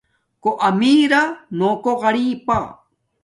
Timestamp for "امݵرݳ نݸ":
0.67-1.69